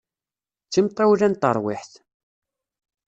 D 0.65 0.69
timṭiwla 0.73 1.27
n 1.27 1.33
terwiḥt. 1.35 1.91